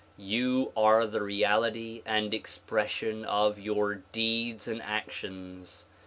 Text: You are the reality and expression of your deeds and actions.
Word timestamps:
You 0.17 0.71
are 0.75 1.05
the 1.05 1.21
reality 1.21 2.01
and 2.07 2.33
expression 2.33 3.23
of 3.23 3.59
your 3.59 4.01
deeds 4.11 4.67
and 4.67 4.81
actions. 4.81 5.85